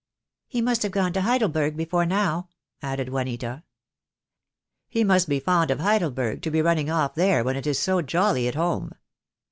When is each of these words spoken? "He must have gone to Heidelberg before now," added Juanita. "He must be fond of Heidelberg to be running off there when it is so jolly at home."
"He 0.47 0.63
must 0.63 0.81
have 0.81 0.91
gone 0.91 1.13
to 1.13 1.21
Heidelberg 1.21 1.77
before 1.77 2.07
now," 2.07 2.49
added 2.81 3.09
Juanita. 3.09 3.61
"He 4.89 5.03
must 5.03 5.29
be 5.29 5.39
fond 5.39 5.69
of 5.69 5.79
Heidelberg 5.79 6.41
to 6.41 6.49
be 6.49 6.59
running 6.63 6.89
off 6.89 7.13
there 7.13 7.43
when 7.43 7.55
it 7.55 7.67
is 7.67 7.77
so 7.77 8.01
jolly 8.01 8.47
at 8.47 8.55
home." 8.55 8.93